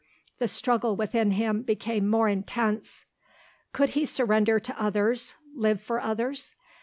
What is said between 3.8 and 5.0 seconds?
he surrender to